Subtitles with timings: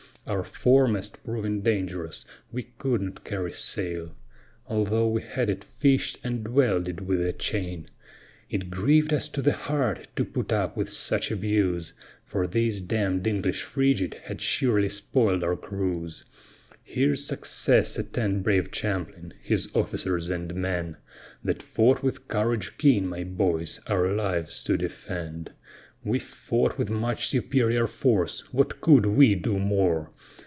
[0.27, 4.15] Our foremast proving dangerous, we could not carry sail,
[4.67, 7.87] Although we had it fish'd and welded with a chain;
[8.47, 11.93] It grieved us to the heart to put up with such abuse,
[12.23, 16.23] For this damn'd English frigate had surely spoil'd our cruise.
[16.83, 20.97] Here's success attend brave Champlin, his officers and men,
[21.43, 25.53] That fought with courage keen, my boys, our lives to defend;
[26.03, 30.09] We fought with much superior force, what could we do more?